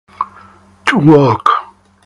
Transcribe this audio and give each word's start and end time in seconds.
To 0.87 0.95
work. 0.97 1.45